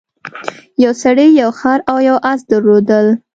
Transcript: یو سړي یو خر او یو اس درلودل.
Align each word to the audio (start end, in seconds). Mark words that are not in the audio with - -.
یو 0.83 0.93
سړي 1.03 1.27
یو 1.41 1.49
خر 1.59 1.79
او 1.91 1.97
یو 2.09 2.17
اس 2.31 2.39
درلودل. 2.49 3.07